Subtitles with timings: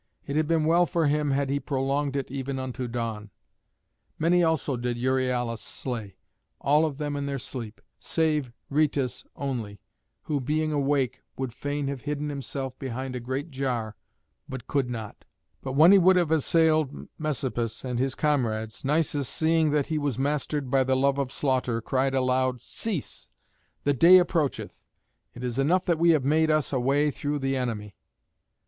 [0.25, 3.29] It had been well for him had he prolonged it even unto dawn.
[4.17, 6.15] Many also did Euryalus slay,
[6.59, 9.79] all of them in their sleep, save Rhœtus only,
[10.23, 13.95] who, being awake, would fain have hidden himself behind a great jar,
[14.49, 15.23] but could not.
[15.61, 20.17] But when he would have assailed Messapus and his comrades, Nisus, seeing that he was
[20.17, 23.29] mastered by the love of slaughter, cried aloud, "Cease:
[23.83, 24.83] the day approacheth.
[25.35, 27.93] It is enough that we have made us a way through the enemy."